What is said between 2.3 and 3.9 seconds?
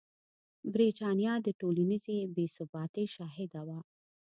بې ثباتۍ شاهده وه.